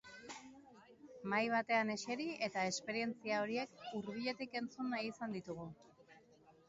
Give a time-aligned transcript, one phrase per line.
[1.33, 5.69] Mahai batean eseri eta esperientzia horiek hurbiletik entzun nahi izan ditugu.